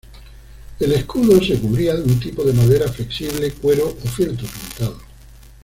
[0.79, 4.97] El escudo se cubría de un tipo de madera flexible, cuero o fieltro pintado.